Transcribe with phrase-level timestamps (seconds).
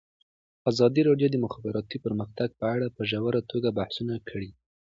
[0.71, 4.49] ازادي راډیو د د مخابراتو پرمختګ په اړه په ژوره توګه بحثونه کړي.